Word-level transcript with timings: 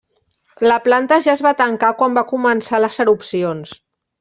La 0.71 0.77
planta 0.85 1.19
ja 1.25 1.35
es 1.35 1.43
va 1.47 1.51
tancar 1.59 1.93
quan 2.01 2.17
va 2.21 2.25
començar 2.33 2.83
les 2.85 2.99
erupcions. 3.07 3.79